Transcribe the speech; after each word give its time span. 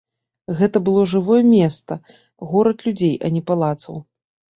Гэта 0.59 0.79
было 0.87 1.01
жывое 1.11 1.41
места, 1.49 1.97
горад 2.53 2.77
людзей, 2.87 3.13
а 3.29 3.31
не 3.37 3.41
палацаў. 3.51 4.01